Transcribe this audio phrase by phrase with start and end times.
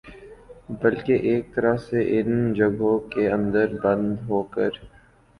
[0.81, 4.69] بلکہ ایک طرح سے ان جگہوں کے اندر بند ہوکر